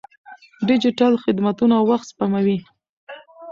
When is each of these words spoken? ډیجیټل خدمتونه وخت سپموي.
ډیجیټل 0.67 1.13
خدمتونه 1.23 1.75
وخت 1.89 2.05
سپموي. 2.11 2.57